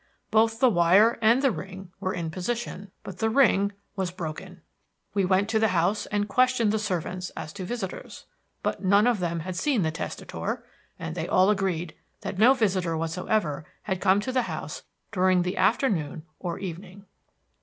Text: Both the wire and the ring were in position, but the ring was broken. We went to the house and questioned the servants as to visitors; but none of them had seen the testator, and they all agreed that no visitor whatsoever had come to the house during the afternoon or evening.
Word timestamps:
Both 0.31 0.59
the 0.59 0.67
wire 0.71 1.19
and 1.21 1.43
the 1.43 1.51
ring 1.51 1.91
were 1.99 2.11
in 2.15 2.31
position, 2.31 2.89
but 3.03 3.19
the 3.19 3.29
ring 3.29 3.71
was 3.95 4.09
broken. 4.09 4.61
We 5.13 5.25
went 5.25 5.47
to 5.49 5.59
the 5.59 5.67
house 5.77 6.07
and 6.07 6.27
questioned 6.27 6.71
the 6.71 6.79
servants 6.79 7.29
as 7.37 7.53
to 7.53 7.65
visitors; 7.65 8.25
but 8.63 8.83
none 8.83 9.05
of 9.05 9.19
them 9.19 9.41
had 9.41 9.55
seen 9.55 9.83
the 9.83 9.91
testator, 9.91 10.65
and 10.97 11.13
they 11.13 11.27
all 11.27 11.51
agreed 11.51 11.93
that 12.21 12.39
no 12.39 12.55
visitor 12.55 12.97
whatsoever 12.97 13.63
had 13.83 14.01
come 14.01 14.19
to 14.21 14.31
the 14.31 14.41
house 14.49 14.81
during 15.11 15.43
the 15.43 15.55
afternoon 15.55 16.25
or 16.39 16.57
evening. 16.57 17.05